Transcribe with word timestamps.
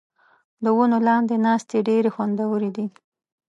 د 0.63 0.65
ونو 0.77 0.97
لاندې 1.07 1.35
ناستې 1.45 1.77
ډېرې 1.87 2.09
خوندورې 2.15 2.69
دي. 2.77 2.85